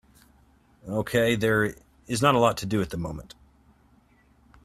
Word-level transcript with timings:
Okay, 0.89 1.35
there 1.35 1.75
is 2.07 2.23
not 2.23 2.33
a 2.33 2.39
lot 2.39 2.57
to 2.57 2.65
do 2.65 2.81
at 2.81 2.89
the 2.89 2.97
moment. 2.97 3.35